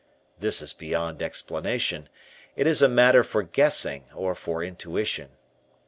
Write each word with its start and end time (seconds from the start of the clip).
This 0.39 0.63
is 0.63 0.73
beyond 0.73 1.21
explanation; 1.21 2.09
it 2.55 2.65
is 2.65 2.81
a 2.81 2.89
matter 2.89 3.21
for 3.23 3.43
guessing 3.43 4.05
or 4.15 4.33
for 4.33 4.63
intuition. 4.63 5.29